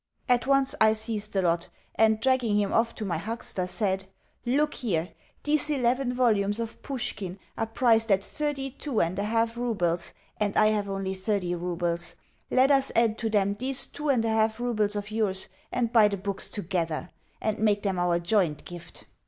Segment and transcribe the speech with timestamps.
[0.27, 4.05] At once I seized the lot, and, dragging him off to my huckster, said:
[4.47, 5.09] "Look here.
[5.43, 10.57] These eleven volumes of Pushkin are priced at thirty two and a half roubles, and
[10.57, 12.15] I have only thirty roubles.
[12.49, 16.07] Let us add to them these two and a half roubles of yours, and buy
[16.07, 19.05] the books together, and make them our joint gift."